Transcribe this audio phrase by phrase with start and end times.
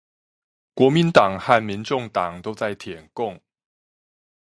[0.73, 3.39] 國民黨和民眾黨都在舔共